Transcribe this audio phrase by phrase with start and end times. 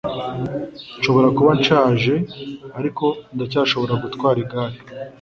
[0.99, 2.13] Nshobora kuba nshaje,
[2.79, 3.05] ariko
[3.35, 4.77] ndacyashobora gutwara igare.